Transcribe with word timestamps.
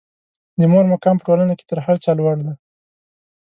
د 0.59 0.61
مور 0.71 0.85
مقام 0.93 1.15
په 1.17 1.23
ټولنه 1.27 1.53
کې 1.57 1.65
تر 1.69 1.77
هر 1.85 1.95
چا 2.03 2.11
لوړ 2.19 2.35
دی. 2.45 2.53